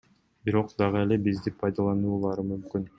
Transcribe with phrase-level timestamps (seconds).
[0.47, 2.89] Бирок дагы деле бизди пайдалануулары мүмкүн.